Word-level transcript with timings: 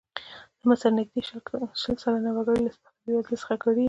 د 0.59 0.61
مصر 0.69 0.91
نږدې 0.99 1.21
شل 1.81 1.95
سلنه 2.03 2.29
وګړي 2.33 2.59
له 2.65 2.71
سختې 2.75 2.99
بېوزلۍ 3.03 3.35
څخه 3.41 3.55
کړېږي. 3.61 3.79